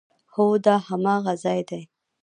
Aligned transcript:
هو، 0.33 0.45
دا 0.65 0.75
هماغه 0.87 1.33
ځای 1.43 1.61
ده 1.69 1.79